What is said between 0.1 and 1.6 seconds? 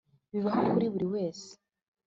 bibaho kuri buri wese.